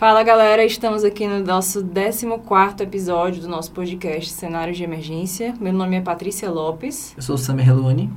[0.00, 2.26] Fala galera, estamos aqui no nosso 14
[2.82, 5.54] episódio do nosso podcast Cenários de Emergência.
[5.60, 7.12] Meu nome é Patrícia Lopes.
[7.18, 8.10] Eu sou o Samir Heloni.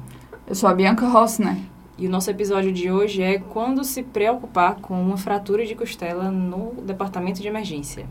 [0.48, 1.58] Eu sou a Bianca Rossner.
[1.98, 6.32] E o nosso episódio de hoje é quando se preocupar com uma fratura de costela
[6.32, 8.08] no departamento de emergência.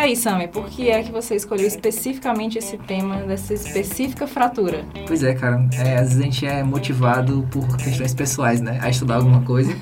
[0.00, 4.82] E aí, Sammy, por que é que você escolheu especificamente esse tema dessa específica fratura?
[5.06, 5.68] Pois é, cara.
[5.76, 8.78] É, às vezes a gente é motivado por questões pessoais, né?
[8.80, 9.76] A estudar alguma coisa.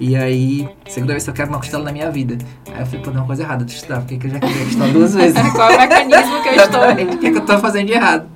[0.00, 2.36] e aí, segunda vez que eu quero uma costela na minha vida.
[2.72, 4.00] Aí eu falei, pô, tem uma coisa errada de estudar.
[4.00, 5.52] Por que, que eu já queria costela duas vezes?
[5.52, 6.80] Qual é o mecanismo que eu estou...
[6.80, 8.28] o que, é que eu tô fazendo de errado?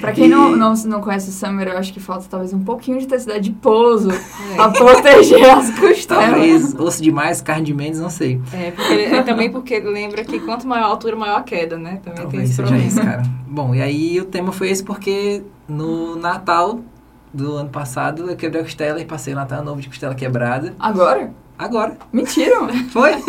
[0.00, 0.28] Pra quem e...
[0.28, 3.40] não, não, não conhece o Summer, eu acho que falta talvez um pouquinho de intensidade
[3.40, 4.54] de pouso é.
[4.56, 6.30] pra proteger as costelas.
[6.30, 8.40] Talvez osso demais, carne de menos, não sei.
[8.52, 12.00] É, porque, é também porque lembra que quanto maior a altura, maior a queda, né?
[12.02, 12.84] Também talvez tem esse problema.
[12.84, 13.22] Isso, cara.
[13.46, 16.80] Bom, e aí o tema foi esse porque no Natal
[17.32, 20.74] do ano passado eu quebrei a costela e passei o Natal novo de costela quebrada.
[20.78, 21.32] Agora?
[21.60, 21.94] Agora.
[22.10, 22.56] Mentira,
[22.90, 23.12] Foi?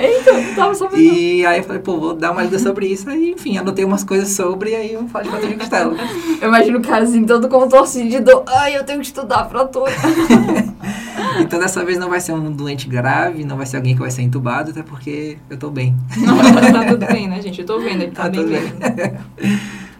[0.00, 1.02] Eita, não tava sabendo.
[1.02, 3.10] E aí eu falei, pô, vou dar uma lida sobre isso.
[3.10, 5.96] Aí, enfim, anotei umas coisas sobre e aí eu de fratura de costela.
[6.40, 8.44] Eu imagino o cara assim, todo contorcido de dor.
[8.46, 9.90] Ai, eu tenho que estudar fratura.
[11.42, 14.12] então dessa vez não vai ser um doente grave, não vai ser alguém que vai
[14.12, 15.96] ser entubado, até porque eu tô bem.
[16.18, 17.62] Não, tá tudo bem, né, gente?
[17.62, 18.62] Eu tô vendo, ele tá, tá bem bem.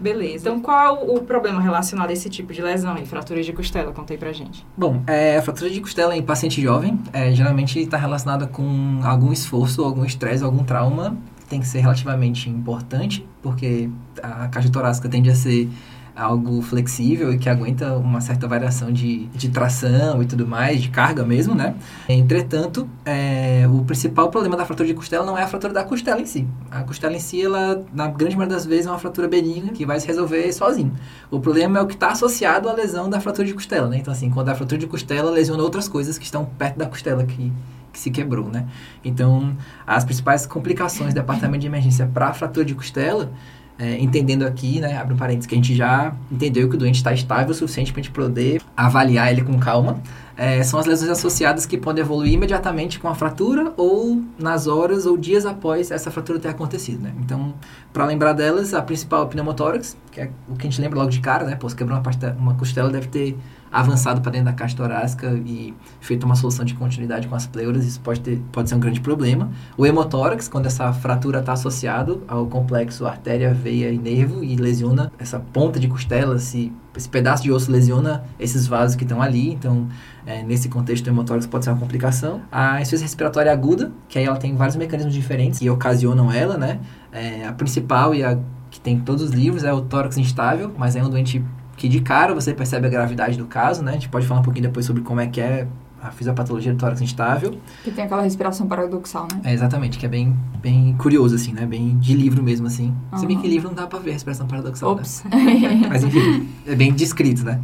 [0.01, 0.49] Beleza.
[0.49, 3.93] Então, qual o problema relacionado a esse tipo de lesão aí, fratura de costela?
[3.93, 4.67] Contei pra gente.
[4.77, 9.33] Bom, é, a fratura de costela em paciente jovem é, geralmente está relacionada com algum
[9.33, 11.17] esforço, algum estresse, algum trauma.
[11.49, 13.91] Tem que ser relativamente importante, porque
[14.23, 15.69] a caixa torácica tende a ser
[16.15, 20.89] algo flexível e que aguenta uma certa variação de, de tração e tudo mais, de
[20.91, 21.75] carga mesmo, né?
[22.09, 26.21] Entretanto, é, o principal problema da fratura de costela não é a fratura da costela
[26.21, 26.47] em si.
[26.71, 29.87] A costela em si, ela, na grande maioria das vezes, é uma fratura benigna que
[29.87, 30.93] vai se resolver sozinho.
[31.31, 33.99] O problema é o que está associado à lesão da fratura de costela, né?
[33.99, 37.25] Então, assim, quando a fratura de costela lesiona outras coisas que estão perto da costela,
[37.25, 37.53] que
[37.93, 38.67] que se quebrou, né?
[39.05, 39.57] Então,
[39.87, 43.33] as principais complicações do departamento de emergência para fratura de costela
[43.81, 46.97] é, entendendo aqui, né, abre um parênteses, que a gente já entendeu que o doente
[46.97, 50.03] está estável o suficiente para a gente poder avaliar ele com calma.
[50.37, 55.07] É, são as lesões associadas que podem evoluir imediatamente com a fratura ou nas horas
[55.07, 57.13] ou dias após essa fratura ter acontecido, né?
[57.21, 57.55] Então,
[57.93, 60.99] para lembrar delas, a principal é o pneumotórax, que é o que a gente lembra
[60.99, 61.57] logo de cara, né?
[61.57, 63.37] Pô, se quebrou uma, uma costela, deve ter
[63.73, 67.85] avançado para dentro da caixa torácica e feito uma solução de continuidade com as pleuras,
[67.85, 69.51] isso pode, ter, pode ser um grande problema.
[69.77, 75.13] O hemotórax, quando essa fratura está associado ao complexo artéria, veia e nervo e lesiona
[75.19, 79.53] essa ponta de costela, esse, esse pedaço de osso lesiona esses vasos que estão ali,
[79.53, 79.87] então
[80.27, 82.41] é, nesse contexto o hemotórax pode ser uma complicação.
[82.51, 86.81] A insuficiência respiratória aguda, que aí ela tem vários mecanismos diferentes que ocasionam ela, né?
[87.13, 88.39] É, a principal e a
[88.71, 91.45] que tem em todos os livros é o tórax instável, mas é um doente
[91.81, 93.93] que de cara você percebe a gravidade do caso, né?
[93.93, 95.67] A gente pode falar um pouquinho depois sobre como é que é
[96.03, 97.59] a fisiopatologia do tórax instável.
[97.83, 99.41] Que tem aquela respiração paradoxal, né?
[99.45, 101.65] É, exatamente, que é bem, bem curioso, assim, né?
[101.65, 102.95] Bem de livro mesmo, assim.
[103.11, 103.19] Uhum.
[103.19, 105.01] Se bem que livro não dá pra ver a respiração paradoxal, né?
[105.01, 105.25] Ops.
[105.25, 105.89] Né?
[105.89, 107.59] Mas enfim, é bem descrito, né?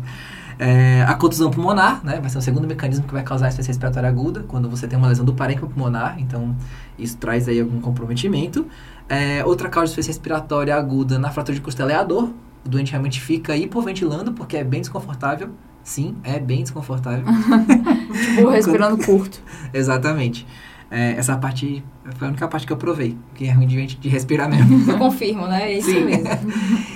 [0.59, 2.19] É, a contusão pulmonar, né?
[2.19, 5.09] Vai ser o segundo mecanismo que vai causar insuficiência respiratória aguda, quando você tem uma
[5.09, 6.57] lesão do parênquima pulmonar, então
[6.99, 8.67] isso traz aí algum comprometimento.
[9.11, 12.31] É, outra causa de insuficiência respiratória aguda na fratura de costela é a dor,
[12.67, 15.51] o doente realmente fica hipoventilando porque é bem desconfortável.
[15.83, 17.25] Sim, é bem desconfortável.
[18.35, 19.41] tipo, respirando curto.
[19.73, 20.47] Exatamente.
[20.91, 21.83] É, essa parte
[22.17, 24.85] foi a única parte que eu provei, que é ruim de, de respirar mesmo.
[24.89, 25.73] Eu confirmo, né?
[25.73, 26.05] É isso Sim.
[26.05, 26.29] mesmo.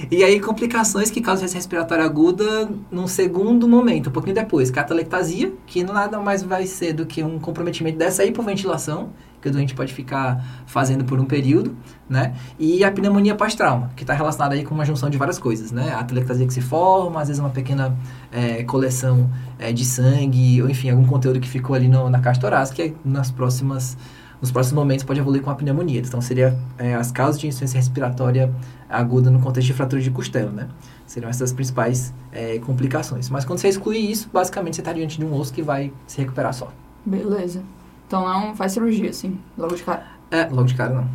[0.09, 4.71] e aí, complicações que causam essa respiratória aguda num segundo momento, um pouquinho depois.
[4.71, 9.11] Catalectasia, que nada mais vai ser do que um comprometimento dessa hipoventilação
[9.41, 11.75] que o doente pode ficar fazendo por um período,
[12.09, 12.35] né?
[12.59, 15.95] E a pneumonia pós-trauma, que está relacionada aí com uma junção de várias coisas, né?
[15.95, 17.97] A telectasia que se forma, às vezes uma pequena
[18.31, 22.41] é, coleção é, de sangue, ou enfim, algum conteúdo que ficou ali no, na caixa
[22.41, 23.97] torácica, que nas próximas
[24.41, 26.01] nos próximos momentos pode evoluir com a pneumonia.
[26.01, 28.51] Então, seria é, as causas de insuficiência respiratória
[28.89, 30.67] aguda no contexto de fratura de costela, né?
[31.07, 33.29] Seriam essas principais é, complicações.
[33.29, 36.19] Mas quando você exclui isso, basicamente você está diante de um osso que vai se
[36.19, 36.73] recuperar só.
[37.05, 37.63] Beleza.
[38.11, 40.05] Então não faz cirurgia, assim, logo de cara.
[40.33, 41.09] É, logo de cara não.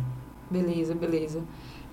[0.50, 1.40] Beleza, beleza.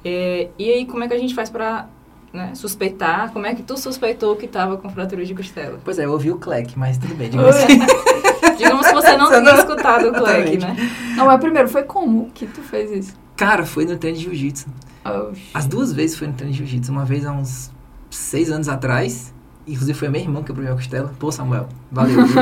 [0.05, 1.89] É, e aí, como é que a gente faz pra
[2.31, 3.33] né, suspeitar?
[3.33, 5.77] Como é que tu suspeitou que tava com fratura de costela?
[5.83, 7.79] Pois é, eu ouvi o clec, mas tudo bem, digamos assim.
[8.57, 10.73] digamos que você não tinha escutado o clec, né?
[11.17, 13.13] Não, mas primeiro, foi como que tu fez isso?
[13.35, 14.69] Cara, foi no treino de jiu-jitsu.
[15.03, 16.93] Oh, As duas vezes foi no treino de jiu-jitsu.
[16.93, 17.73] Uma vez há uns
[18.09, 19.33] seis anos atrás,
[19.67, 21.13] inclusive foi meu irmão que abriu minha costela.
[21.19, 22.19] Pô, Samuel, valeu.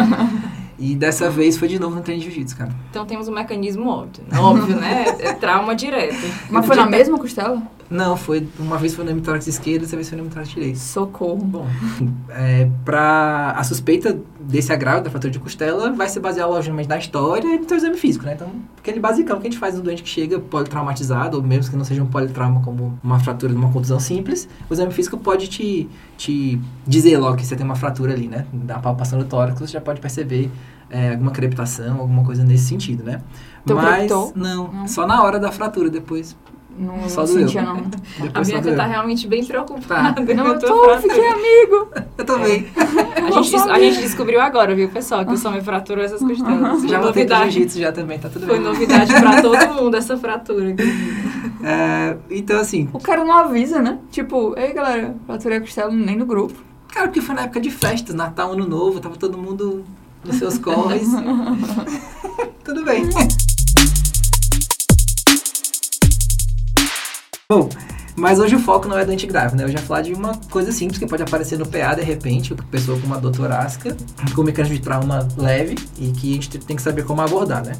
[0.82, 2.74] E dessa vez foi de novo no treino de jiu-jitsu, cara.
[2.90, 5.06] Então temos um mecanismo óbvio, óbvio né?
[5.20, 6.16] É trauma direto.
[6.50, 7.62] Mas foi na mesma costela?
[7.88, 10.80] Não, foi uma vez foi no hemitórax esquerdo, dessa vez foi no hemitórax direito.
[10.80, 11.38] Socorro.
[11.38, 11.68] Bom,
[12.30, 16.98] é, pra a suspeita desse agravo da fratura de costela vai se basear logicamente na
[16.98, 18.34] história e no teu exame físico, né?
[18.34, 21.78] Então, aquele basicão que a gente faz no doente que chega politraumatizado, ou mesmo que
[21.78, 25.48] não seja um politrauma como uma fratura de uma contusão simples, o exame físico pode
[25.48, 28.46] te, te dizer logo que você tem uma fratura ali, né?
[28.52, 30.50] Da palpação do tórax, você já pode perceber
[30.90, 33.22] é, alguma crepitação, alguma coisa nesse sentido, né?
[33.66, 34.34] Tu Mas, crepitou?
[34.36, 34.88] não, Não.
[34.88, 36.36] só na hora da fratura, depois,
[36.78, 37.76] Não, Só não sentia, não.
[38.20, 40.14] A depois só Bianca tá realmente bem preocupada.
[40.26, 40.34] Tá.
[40.34, 41.02] Não, a eu tô, fratura.
[41.02, 41.88] fiquei amigo.
[42.18, 42.68] Eu também.
[43.22, 46.80] A gente, a gente descobriu agora, viu, pessoal, que o Sam fraturou essas costelas.
[46.80, 48.64] Foi Já voltei pro jiu-jitsu já também, tá tudo Foi bem.
[48.66, 50.76] novidade pra todo mundo essa fratura.
[51.64, 54.00] É, então, assim, O cara não avisa, né?
[54.10, 56.56] Tipo, ei galera, fraturei a costela nem no grupo.
[56.92, 59.86] cara, porque foi na época de festas, Natal, Ano Novo, tava todo mundo
[60.26, 61.08] nos seus corres.
[62.64, 63.04] tudo bem.
[67.52, 67.68] Bom,
[68.16, 69.66] mas hoje o foco não é doente grave, né?
[69.66, 72.64] Eu já falar de uma coisa simples que pode aparecer no PA de repente, uma
[72.64, 73.94] pessoa com uma dor torácica,
[74.34, 77.62] com um mecanismo de trauma leve e que a gente tem que saber como abordar,
[77.66, 77.74] né?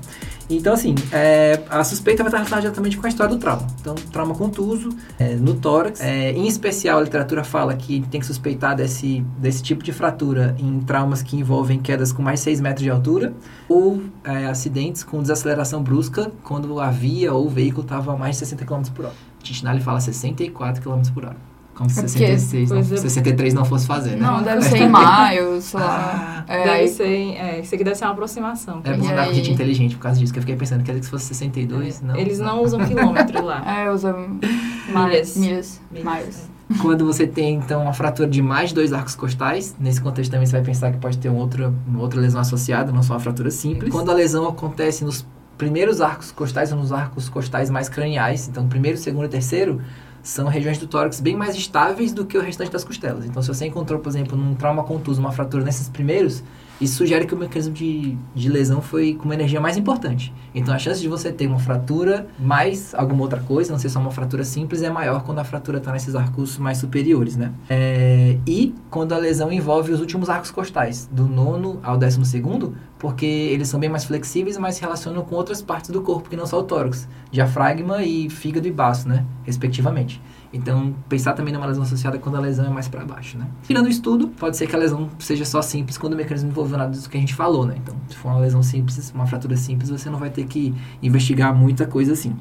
[0.56, 3.66] Então, assim, é, a suspeita vai estar relacionada diretamente com a história do trauma.
[3.80, 6.02] Então, trauma contuso, é, no tórax.
[6.02, 10.56] É, em especial, a literatura fala que tem que suspeitar desse, desse tipo de fratura
[10.60, 13.34] em traumas que envolvem quedas com mais de 6 metros de altura
[13.70, 18.36] ou é, acidentes com desaceleração brusca quando a via ou o veículo estava a mais
[18.36, 19.16] de 60 km por hora.
[19.42, 21.51] Titinali fala 64 km por hora.
[21.82, 24.18] Como se É porque 66 não, coisa- 63 não fosse fazer, né?
[24.18, 26.44] Não, deve ser em maio, sei lá.
[26.48, 27.04] Ah, É, deve aí- ser,
[27.36, 28.82] é, isso aqui deve ser uma aproximação.
[28.84, 31.10] é bom andar com gente inteligente por causa disso, que eu fiquei pensando que se
[31.10, 32.16] fosse 62, não.
[32.16, 33.62] Eles não usam quilômetro lá.
[33.82, 35.38] É, usa Milhas.
[35.38, 35.82] milhas.
[35.92, 36.06] Milhas.
[36.06, 36.52] Milhas.
[36.82, 40.46] Quando você tem, então, uma fratura de mais de dois arcos costais, nesse contexto também
[40.46, 43.20] você vai pensar que pode ter um outra, uma outra lesão associada, não só uma
[43.20, 43.92] fratura simples.
[43.92, 45.26] Quando a lesão acontece nos
[45.58, 49.82] primeiros arcos costais ou nos arcos costais mais craniais, então primeiro, segundo e terceiro,
[50.24, 53.26] são regiões do tórax bem mais estáveis do que o restante das costelas.
[53.26, 56.44] Então, se você encontrou, por exemplo, num trauma contuso, uma fratura nesses primeiros,
[56.82, 60.34] isso sugere que o mecanismo de, de lesão foi com uma energia mais importante.
[60.54, 64.00] Então, a chance de você ter uma fratura mais alguma outra coisa, não ser só
[64.00, 67.52] uma fratura simples, é maior quando a fratura está nesses arcos mais superiores, né?
[67.70, 72.76] É, e quando a lesão envolve os últimos arcos costais, do nono ao décimo segundo,
[72.98, 76.36] porque eles são bem mais flexíveis, mas se relacionam com outras partes do corpo, que
[76.36, 79.26] não só o tórax, diafragma e fígado e baço, né?
[79.44, 80.22] Respectivamente.
[80.54, 83.48] Então, pensar também numa lesão associada quando a lesão é mais para baixo, né?
[83.64, 86.78] Tirando o estudo, pode ser que a lesão seja só simples quando o mecanismo envolveu
[86.78, 87.76] nada disso que a gente falou, né?
[87.82, 91.56] Então, se for uma lesão simples, uma fratura simples, você não vai ter que investigar
[91.56, 92.36] muita coisa assim.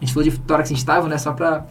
[0.00, 1.18] A gente falou de tórax instável, né?
[1.18, 1.66] Só para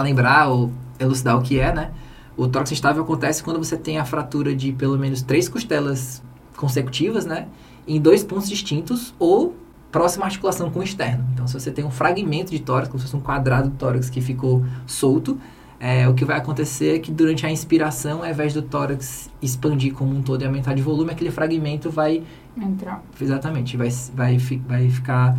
[0.00, 1.90] lembrar ou elucidar o que é, né?
[2.34, 6.22] O tórax instável acontece quando você tem a fratura de pelo menos três costelas
[6.56, 7.46] consecutivas, né?
[7.86, 9.54] Em dois pontos distintos ou
[9.94, 11.24] próxima articulação com o externo.
[11.32, 14.10] Então, se você tem um fragmento de tórax, como se fosse um quadrado do tórax
[14.10, 15.38] que ficou solto,
[15.78, 19.94] é, o que vai acontecer é que durante a inspiração, ao invés do tórax expandir
[19.94, 22.22] como um todo e aumentar de volume, aquele fragmento vai
[22.60, 23.02] Entrar.
[23.20, 24.36] Exatamente, vai, vai,
[24.68, 25.36] vai ficar.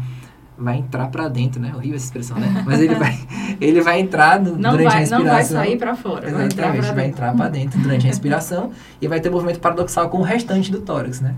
[0.58, 1.74] Vai entrar pra dentro, né?
[1.75, 2.63] Horrível essa expressão, né?
[2.66, 3.13] Mas ele vai,
[3.60, 5.19] ele vai entrar no- Não durante a vai, inspiração.
[5.19, 6.31] não vai sair pra fora.
[6.31, 7.10] Vai entrar Exatamente, vai dentro.
[7.12, 10.80] entrar pra dentro durante a inspiração e vai ter movimento paradoxal com o restante do
[10.80, 11.36] tórax, né?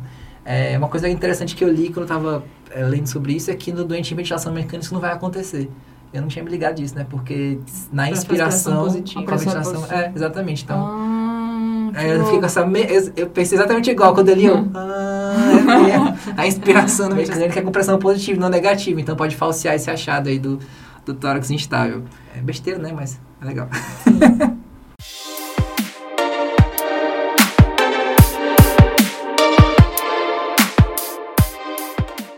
[0.50, 3.54] É, uma coisa interessante que eu li quando eu tava é, lendo sobre isso é
[3.54, 5.70] que no doente em ventilação mecânica isso não vai acontecer.
[6.13, 7.06] Eu não tinha me ligado disso, né?
[7.10, 7.60] Porque
[7.92, 9.25] na inspiração, positiva.
[9.25, 10.63] com a ventilação, é, exatamente.
[10.63, 12.66] Então, Ah, que Aí eu fiquei com essa.
[12.66, 12.80] Me...
[13.13, 14.46] Eu, pensei exatamente igual quando ele.
[14.46, 16.18] Eu, ah, é mesmo.
[16.38, 19.01] a inspiração no mecânico é com pressão positiva, não negativa.
[19.01, 20.60] Então pode falsear esse achado aí do,
[21.06, 22.06] do tórax instável.
[22.34, 22.94] É besteira, né?
[22.96, 23.68] Mas é legal.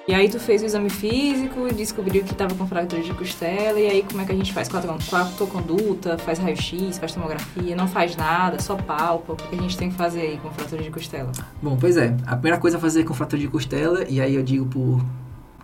[0.09, 3.85] E aí tu fez o exame físico, descobriu que tava com fratura de costela, e
[3.85, 4.67] aí como é que a gente faz?
[5.51, 6.17] Conduta?
[6.17, 9.33] Faz raio-x, faz tomografia, não faz nada, só palpa.
[9.33, 11.31] O que a gente tem que fazer aí com fratura de costela?
[11.61, 12.17] Bom, pois é.
[12.25, 14.99] A primeira coisa a fazer com fratura de costela, e aí eu digo por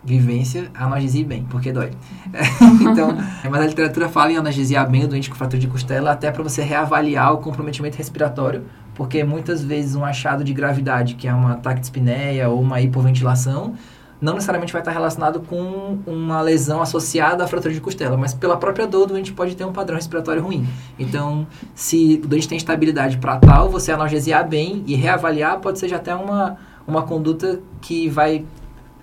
[0.03, 1.89] vivência, analgesie bem, porque dói.
[2.87, 3.17] então,
[3.49, 6.43] mas a literatura fala em analgesiar bem o doente com fratura de costela, até para
[6.43, 11.53] você reavaliar o comprometimento respiratório, porque muitas vezes um achado de gravidade, que é uma
[11.53, 13.73] ataque de espineia ou uma hipoventilação,
[14.21, 18.57] não necessariamente vai estar relacionado com uma lesão associada à fratura de costela, mas pela
[18.57, 20.67] própria dor, o doente pode ter um padrão respiratório ruim.
[20.97, 25.93] Então, se o doente tem estabilidade para tal, você analgesiar bem e reavaliar pode ser
[25.93, 26.57] até uma,
[26.87, 28.45] uma conduta que vai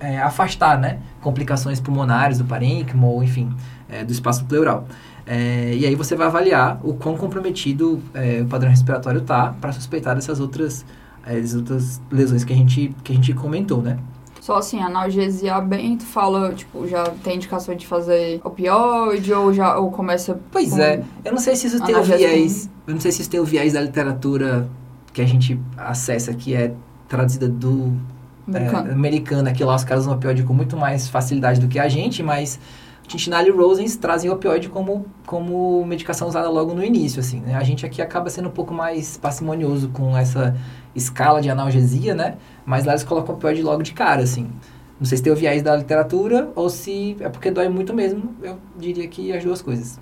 [0.01, 3.55] é, afastar né, complicações pulmonares do parênquima ou, enfim,
[3.89, 4.87] é, do espaço pleural.
[5.27, 9.73] É, e aí você vai avaliar o quão comprometido é, o padrão respiratório está para
[9.73, 10.85] suspeitar dessas outras
[11.25, 13.97] as outras lesões que a gente, que a gente comentou, né?
[14.43, 19.79] Só assim, analgesia bem, tu fala, tipo, já tem indicação de fazer opioide ou já
[19.79, 23.01] ou começa Pois com- é, eu não sei se isso tem o viés, eu não
[23.01, 24.69] sei se isso tem o viés da literatura
[25.13, 26.75] que a gente acessa, que é
[27.09, 27.93] traduzida do
[28.53, 31.89] é, americana, que lá os caras usam opioide com muito mais facilidade do que a
[31.89, 32.59] gente, mas
[33.07, 37.55] Tintinal e Rosens trazem opioide como, como medicação usada logo no início, assim, né?
[37.55, 40.57] A gente aqui acaba sendo um pouco mais parcimonioso com essa
[40.95, 42.37] escala de analgesia, né?
[42.65, 44.51] Mas lá eles colocam opioide logo de cara, assim.
[44.99, 48.35] Não sei se tem o viés da literatura ou se é porque dói muito mesmo.
[48.43, 49.99] Eu diria que as duas coisas.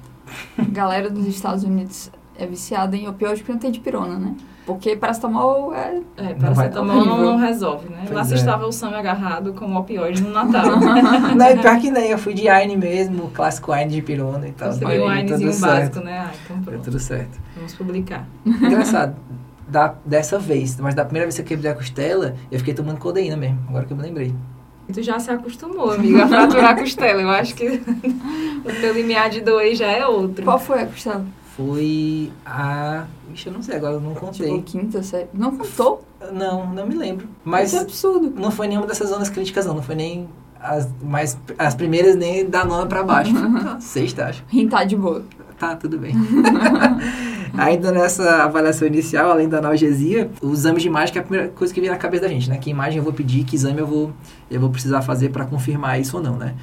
[0.71, 4.37] Galera dos Estados Unidos é viciada em opioide porque não tem dipirona, né?
[4.67, 6.01] Porque paracetamol é...
[6.17, 8.03] É, paracetamol não, não resolve, né?
[8.03, 8.25] Pois Lá é.
[8.25, 10.77] se estava o Sam agarrado com opioide no Natal.
[11.37, 14.53] Não, e pior que nem, eu fui de Aine mesmo, clássico Aine de pirona e
[14.53, 14.73] tal.
[14.73, 16.05] Seria um Deu Ainezinho tudo básico, certo.
[16.05, 16.19] né?
[16.19, 16.83] Ah, então pronto.
[16.83, 17.41] tudo certo.
[17.57, 18.27] Vamos publicar.
[18.45, 19.17] Engraçado.
[19.69, 22.99] Da, dessa vez, mas da primeira vez que eu quebrei a costela, eu fiquei tomando
[22.99, 24.35] codeína mesmo, agora que eu me lembrei.
[24.93, 27.23] Tu já se acostumou, amiga, a fraturar a costela.
[27.23, 27.67] Eu acho que
[28.65, 30.45] o teu limiar de dor aí já é outro.
[30.45, 31.25] Qual foi a costela?
[31.67, 33.05] Foi a.
[33.35, 34.49] Ixi, eu não sei, agora eu não contei.
[34.49, 35.29] Tipo, quinta, série.
[35.35, 36.03] Não contou?
[36.33, 37.29] Não, não me lembro.
[37.45, 37.69] Mas...
[37.69, 38.33] Isso é absurdo.
[38.35, 39.75] não foi nenhuma dessas zonas críticas, não.
[39.75, 40.27] Não foi nem
[40.59, 43.35] as, mais, as primeiras, nem da nona pra baixo.
[43.79, 44.43] Sexta, acho.
[44.71, 45.23] Tá de boa.
[45.59, 46.15] Tá, tudo bem.
[47.59, 51.49] Ainda nessa avaliação inicial, além da analgesia, os exames de imagem que é a primeira
[51.51, 52.57] coisa que vem na cabeça da gente, né?
[52.57, 54.13] Que imagem eu vou pedir, que exame eu vou,
[54.51, 56.55] eu vou precisar fazer para confirmar isso ou não, né?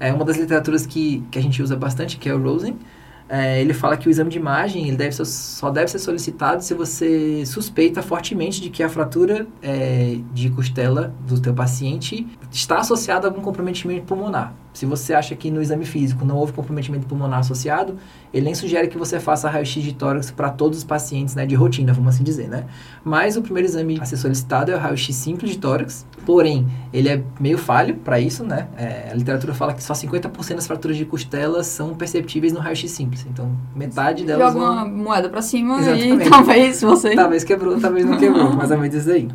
[0.00, 2.78] É uma das literaturas que, que a gente usa bastante, que é o Rosen.
[3.28, 6.62] É, ele fala que o exame de imagem ele deve ser, só deve ser solicitado
[6.62, 12.78] se você suspeita fortemente de que a fratura é, de costela do teu paciente está
[12.78, 14.54] associada a algum comprometimento pulmonar.
[14.76, 17.96] Se você acha que no exame físico não houve comprometimento pulmonar associado,
[18.30, 21.54] ele nem sugere que você faça raio-x de tórax para todos os pacientes, né, de
[21.54, 22.66] rotina, vamos assim dizer, né?
[23.02, 27.08] Mas o primeiro exame a ser solicitado é o raio-x simples de tórax, porém, ele
[27.08, 28.68] é meio falho para isso, né?
[28.76, 32.90] É, a literatura fala que só 50% das fraturas de costela são perceptíveis no raio-x
[32.90, 34.72] simples, então metade delas Joga vão...
[34.74, 36.26] uma moeda pra cima Exatamente.
[36.26, 37.14] e talvez você...
[37.14, 39.26] Talvez quebrou, talvez não quebrou, mais ou menos isso aí.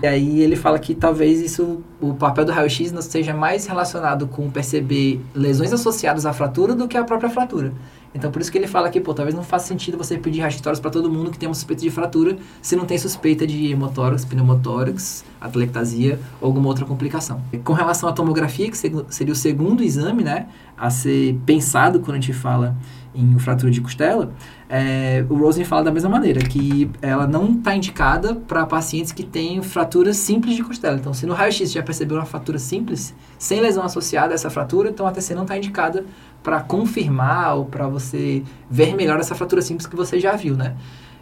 [0.00, 4.26] E aí ele fala que talvez isso, o papel do raio-x não seja mais relacionado
[4.26, 7.72] com perceber lesões associadas à fratura do que à própria fratura.
[8.14, 10.80] Então por isso que ele fala que, pô, talvez não faça sentido você pedir raio-x
[10.80, 14.24] para todo mundo que tem uma suspeita de fratura, se não tem suspeita de hemotórax,
[14.24, 17.40] pneumotórax, atelectasia ou alguma outra complicação.
[17.62, 20.46] Com relação à tomografia, que seria o segundo exame, né,
[20.76, 22.76] a ser pensado quando a gente fala
[23.14, 24.32] em fratura de costela,
[24.68, 29.22] é, o Rosen fala da mesma maneira, que ela não está indicada para pacientes que
[29.22, 30.96] têm fraturas simples de costela.
[30.96, 34.90] Então, se no raio-x já percebeu uma fratura simples, sem lesão associada a essa fratura,
[34.90, 36.04] então a TC não está indicada
[36.42, 40.74] para confirmar ou para você ver melhor essa fratura simples que você já viu, né?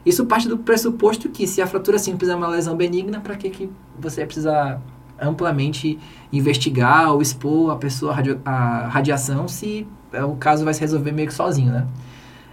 [0.05, 3.51] Isso parte do pressuposto que se a fratura simples é uma lesão benigna, para que,
[3.51, 4.83] que você vai precisar
[5.21, 5.99] amplamente
[6.33, 11.29] investigar ou expor a pessoa à radiação se é, o caso vai se resolver meio
[11.29, 11.87] que sozinho, né?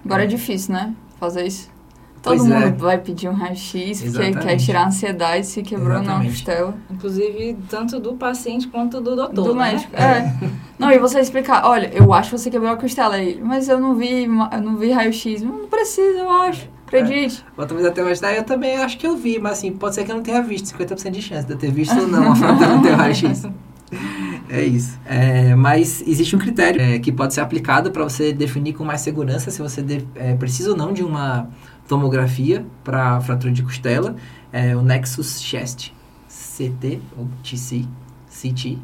[0.05, 0.93] Agora é difícil, né?
[1.19, 1.69] Fazer isso.
[2.21, 2.71] Todo Pois mundo é.
[2.71, 6.31] vai pedir um raio-x porque quer tirar a ansiedade se quebrou na Exatamente.
[6.31, 6.77] costela.
[6.91, 9.71] Inclusive, tanto do paciente quanto do doutor, do né?
[9.71, 9.95] médico.
[9.95, 10.33] É.
[10.77, 13.79] Não, e você explicar, olha, eu acho que você quebrou a costela aí, mas eu
[13.79, 15.41] não vi, eu não vi raio-x.
[15.41, 16.69] Não precisa, eu acho.
[16.97, 17.45] Acredite.
[17.57, 20.11] Outra vez até mais, eu também acho que eu vi, mas assim, pode ser que
[20.11, 22.75] eu não tenha visto, 50% de chance de eu ter visto ou não a fratura
[22.75, 23.45] no teu raio-x.
[24.49, 24.99] É isso.
[25.05, 29.01] É, mas existe um critério é, que pode ser aplicado para você definir com mais
[29.01, 31.47] segurança se você de- é, precisa ou não de uma
[31.87, 34.15] tomografia para fratura de costela.
[34.51, 35.91] É o Nexus Chest,
[36.27, 37.85] CT ou TC,
[38.27, 38.79] CT.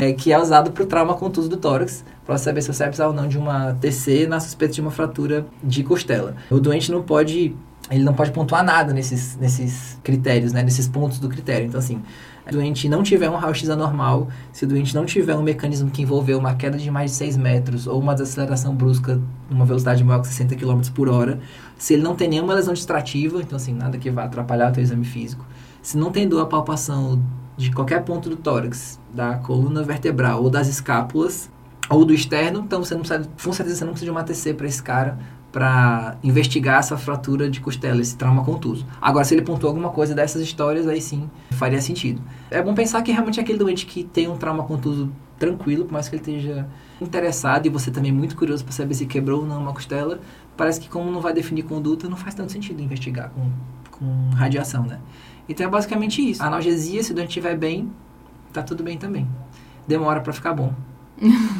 [0.00, 2.88] É, que é usado para o trauma contuso do tórax, para saber se você vai
[2.88, 6.34] precisar ou não de uma TC na suspeita de uma fratura de costela.
[6.50, 7.54] O doente não pode,
[7.90, 11.66] ele não pode pontuar nada nesses, nesses critérios, né, nesses pontos do critério.
[11.66, 12.02] Então, assim,
[12.44, 15.90] se o doente não tiver um raio-x anormal, se o doente não tiver um mecanismo
[15.90, 20.02] que envolveu uma queda de mais de 6 metros ou uma desaceleração brusca numa velocidade
[20.02, 21.38] maior que 60 km por hora,
[21.78, 24.82] se ele não tem nenhuma lesão distrativa, então assim, nada que vá atrapalhar o teu
[24.82, 25.46] exame físico,
[25.80, 27.22] se não tem dor a palpação
[27.56, 31.50] de qualquer ponto do tórax, da coluna vertebral ou das escápulas
[31.88, 34.54] ou do externo, então você não precisa, com certeza você não precisa de uma ATC
[34.54, 35.18] para esse cara
[35.52, 38.86] para investigar essa fratura de costela, esse trauma contuso.
[39.00, 42.22] Agora, se ele pontuou alguma coisa dessas histórias, aí sim faria sentido.
[42.50, 45.92] É bom pensar que realmente é aquele doente que tem um trauma contuso tranquilo, por
[45.92, 46.66] mais que ele esteja
[47.00, 50.20] interessado e você também é muito curioso para saber se quebrou ou não uma costela,
[50.56, 53.50] parece que como não vai definir conduta, não faz tanto sentido investigar com,
[53.90, 55.00] com radiação, né?
[55.52, 56.42] Então é basicamente isso.
[56.42, 57.90] A analgesia, se o doente estiver bem,
[58.52, 59.26] tá tudo bem também.
[59.86, 60.72] Demora para ficar bom.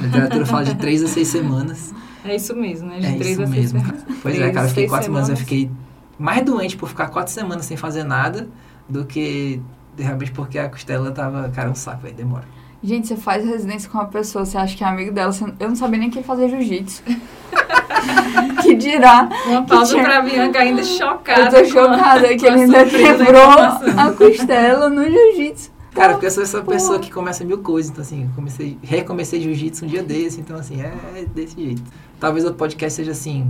[0.01, 1.95] A literatura fala de 3 a 6 semanas.
[2.25, 2.99] É isso mesmo, né?
[3.01, 3.81] De É três isso a seis mesmo.
[3.81, 4.05] semanas.
[4.23, 5.41] Pois é, cara, eu fiquei seis 4 semanas, eu semanas.
[5.41, 5.71] fiquei
[6.19, 8.49] mais doente por ficar quatro semanas sem fazer nada
[8.89, 9.61] do que
[9.99, 12.45] realmente porque a costela tava, cara, um saco, aí demora.
[12.83, 15.69] Gente, você faz residência com uma pessoa, você acha que é amigo dela, você- eu
[15.69, 17.03] não sabia nem que fazia jiu-jitsu.
[18.63, 19.29] que dirá.
[19.47, 21.59] Uma pausa tinha- pra Bianca ainda chocada.
[21.59, 23.51] eu tô com a- chocada que ele ainda quebrou
[23.99, 25.71] a costela no jiu-jitsu.
[25.95, 26.77] Cara, porque eu sou essa Porra.
[26.79, 30.57] pessoa que começa mil coisas, então assim, eu comecei, recomecei jiu-jitsu um dia desse, então
[30.57, 31.83] assim, é desse jeito.
[32.19, 33.47] Talvez o podcast seja assim,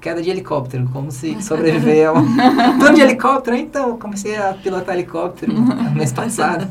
[0.00, 2.34] queda de helicóptero, como se sobreviver a um
[2.80, 6.66] plano de helicóptero, então, eu comecei a pilotar helicóptero no mês passado.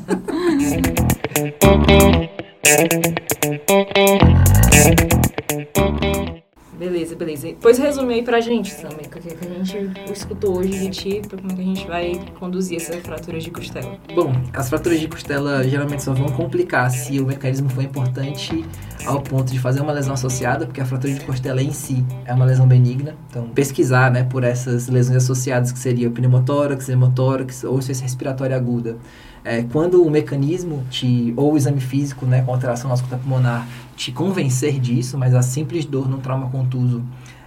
[6.77, 7.49] Beleza, beleza.
[7.59, 11.51] Pois resume aí pra gente, Sammy, o que a gente escutou hoje de ti, como
[11.51, 13.97] é que a gente vai conduzir essa fratura de costela.
[14.13, 18.63] Bom, as fraturas de costela geralmente só vão complicar se o mecanismo for importante
[19.05, 22.33] ao ponto de fazer uma lesão associada, porque a fratura de costela em si é
[22.33, 23.15] uma lesão benigna.
[23.29, 28.97] Então, pesquisar né, por essas lesões associadas, que seria pneumotórax, hemotórax ou ciência respiratória aguda.
[29.47, 33.65] É, quando o mecanismo te, ou o exame físico né, com alteração na escuta pulmonar
[33.95, 37.01] te convencer disso, mas a simples dor num trauma contuso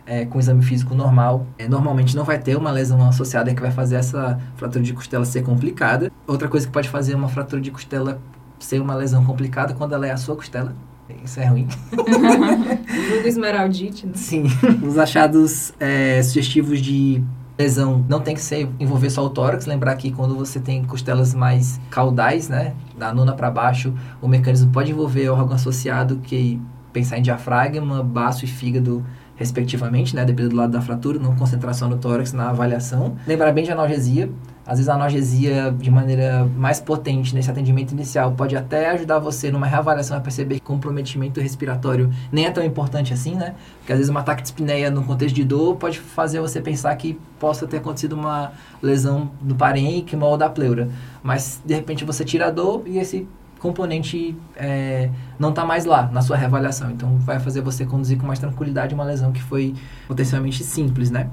[0.06, 3.70] é, com exame físico normal, é, normalmente não vai ter uma lesão associada que vai
[3.70, 6.10] fazer essa fratura de costela ser complicada.
[6.26, 8.18] Outra coisa que pode fazer uma fratura de costela
[8.58, 10.74] ser uma lesão complicada quando ela é a sua costela.
[11.22, 11.68] Isso é ruim.
[11.92, 14.14] Vulgo esmeraldite, né?
[14.14, 14.44] Sim.
[14.82, 17.22] Os achados é, sugestivos de
[17.60, 19.66] lesão não tem que ser envolver só o tórax.
[19.66, 24.72] Lembrar que quando você tem costelas mais caudais, né, da nona para baixo, o mecanismo
[24.72, 26.60] pode envolver órgão associado que
[26.92, 29.04] pensar em diafragma, baço e fígado
[29.36, 33.16] respectivamente, né, dependendo do lado da fratura, não concentração no tórax na avaliação.
[33.26, 34.30] Lembrar bem de analgesia.
[34.70, 39.50] Às vezes a analgesia de maneira mais potente nesse atendimento inicial pode até ajudar você
[39.50, 43.56] numa reavaliação a perceber que comprometimento respiratório nem é tão importante assim, né?
[43.80, 46.94] Porque às vezes uma ataque de espineia no contexto de dor pode fazer você pensar
[46.94, 50.88] que possa ter acontecido uma lesão do parênquima ou da pleura.
[51.20, 53.26] Mas de repente você tira a dor e esse
[53.58, 56.92] componente é, não está mais lá na sua reavaliação.
[56.92, 59.74] Então vai fazer você conduzir com mais tranquilidade uma lesão que foi
[60.06, 61.28] potencialmente simples, né?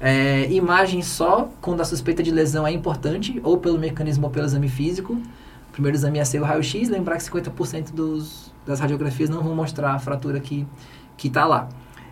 [0.00, 4.46] É, imagem só quando a suspeita de lesão é importante, ou pelo mecanismo ou pelo
[4.46, 5.14] exame físico.
[5.14, 9.54] O primeiro exame ia ser o raio-x, lembrar que 50% dos, das radiografias não vão
[9.54, 10.66] mostrar a fratura que
[11.22, 11.68] está lá.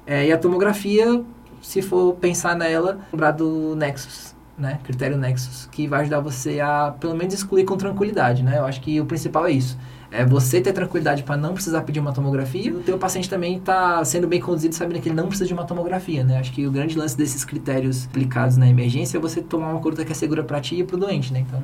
[0.07, 1.23] É, e a tomografia,
[1.62, 4.79] se for pensar nela, lembrar do Nexus, né?
[4.85, 8.59] Critério Nexus, que vai ajudar você a, pelo menos, excluir com tranquilidade, né?
[8.59, 9.79] Eu acho que o principal é isso.
[10.16, 12.72] É você ter tranquilidade para não precisar pedir uma tomografia.
[12.72, 15.64] O teu paciente também está sendo bem conduzido sabendo que ele não precisa de uma
[15.64, 16.38] tomografia, né?
[16.38, 20.05] Acho que o grande lance desses critérios aplicados na emergência é você tomar uma conduta
[20.05, 21.40] que é segura para ti e para o doente, né?
[21.40, 21.61] Então,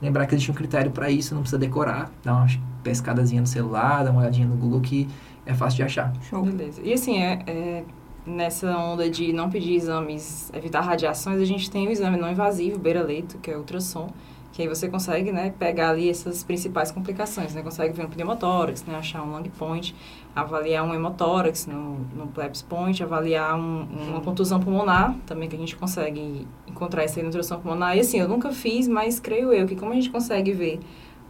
[0.00, 2.46] lembrar que existe um critério para isso, não precisa decorar, dá uma
[2.82, 5.06] pescadazinha no celular, dá uma olhadinha no Google que
[5.44, 6.12] é fácil de achar.
[6.22, 6.42] Show.
[6.42, 6.80] Beleza.
[6.82, 7.84] E assim, é, é,
[8.26, 12.78] nessa onda de não pedir exames, evitar radiações, a gente tem o exame não invasivo,
[12.78, 14.08] beira-leito, que é ultrassom,
[14.52, 18.84] que aí você consegue, né, pegar ali essas principais complicações, né, consegue ver um pneumotórax,
[18.84, 19.94] né, achar um lung point,
[20.36, 25.58] avaliar um hemotórax no, no plebs point, avaliar um- uma contusão pulmonar, também que a
[25.58, 27.96] gente consegue encontrar no ultrassom pulmonar.
[27.96, 30.80] E assim, eu nunca fiz, mas creio eu que como a gente consegue ver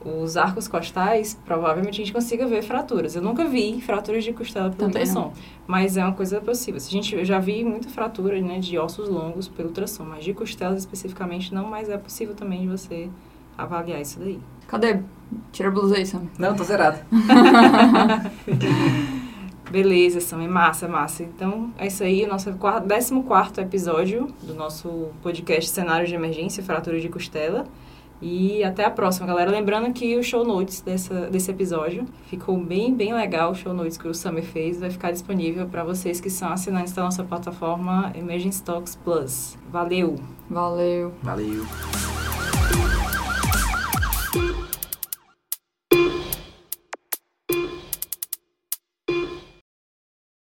[0.04, 3.14] os arcos costais, provavelmente a gente consiga ver fraturas.
[3.14, 5.24] Eu nunca vi fraturas de costela Também não.
[5.24, 5.32] ultrassom,
[5.66, 6.80] mas é uma coisa possível.
[6.84, 10.34] A gente, eu já vi muita fratura né, de ossos longos pelo ultrassom, mas de
[10.34, 13.08] costelas especificamente não, mas é possível também de você
[13.56, 14.40] avaliar isso daí.
[14.66, 15.00] Cadê?
[15.50, 16.22] Tira a blusa aí, Sam.
[16.38, 16.98] Não, tô zerado.
[19.70, 21.22] Beleza, Sam, é massa, massa.
[21.22, 23.14] Então, é isso aí, o nosso 14
[23.58, 27.64] episódio do nosso podcast Cenário de Emergência, Fratura de Costela.
[28.22, 29.50] E até a próxima, galera.
[29.50, 33.50] Lembrando que o show notes dessa, desse episódio ficou bem, bem legal.
[33.50, 36.92] O show notes que o Summer fez vai ficar disponível para vocês que são assinantes
[36.92, 39.58] da nossa plataforma Emergence Talks Plus.
[39.70, 40.14] Valeu!
[40.48, 41.12] Valeu.
[41.22, 41.66] Valeu.